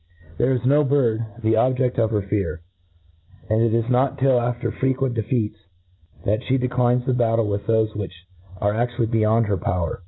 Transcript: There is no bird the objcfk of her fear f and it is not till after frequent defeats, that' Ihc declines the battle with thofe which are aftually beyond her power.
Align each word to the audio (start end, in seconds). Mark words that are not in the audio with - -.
There 0.39 0.51
is 0.51 0.65
no 0.65 0.83
bird 0.83 1.23
the 1.43 1.53
objcfk 1.53 1.99
of 1.99 2.09
her 2.09 2.23
fear 2.23 2.61
f 3.43 3.51
and 3.51 3.61
it 3.61 3.71
is 3.71 3.87
not 3.87 4.17
till 4.17 4.41
after 4.41 4.71
frequent 4.71 5.13
defeats, 5.13 5.59
that' 6.25 6.39
Ihc 6.41 6.59
declines 6.59 7.05
the 7.05 7.13
battle 7.13 7.47
with 7.47 7.67
thofe 7.67 7.95
which 7.95 8.25
are 8.59 8.73
aftually 8.73 9.11
beyond 9.11 9.45
her 9.45 9.57
power. 9.57 9.99